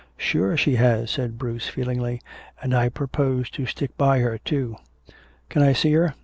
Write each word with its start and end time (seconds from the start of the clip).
"Sure 0.17 0.57
she 0.57 0.77
has," 0.77 1.11
said 1.11 1.37
Bruce 1.37 1.67
feelingly. 1.67 2.21
"And 2.59 2.73
I 2.73 2.89
propose 2.89 3.51
to 3.51 3.67
stick 3.67 3.95
by 3.99 4.17
her, 4.21 4.39
too." 4.39 4.77
"Can 5.47 5.61
I 5.61 5.73
see 5.73 5.93
her?" 5.93 6.15